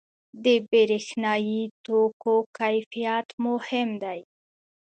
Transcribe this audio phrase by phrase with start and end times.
[0.43, 4.19] •د برېښنايي توکو کیفیت مهم دی.